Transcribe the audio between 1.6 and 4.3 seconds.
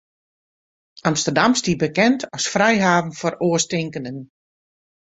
stie bekend as frijhaven foar oarstinkenden.